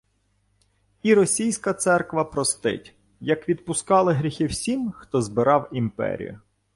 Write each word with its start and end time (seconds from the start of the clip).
І 1.03 1.13
Російська 1.13 1.73
церква 1.73 2.23
простить, 2.23 2.95
як 3.19 3.49
відпускала 3.49 4.13
гріхи 4.13 4.45
всім, 4.45 4.91
хто 4.91 5.21
«збирав» 5.21 5.69
імперію 5.71 6.39